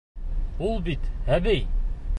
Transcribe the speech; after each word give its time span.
Ул 0.69 0.81
бит 0.89 1.07
әбей! 1.39 1.65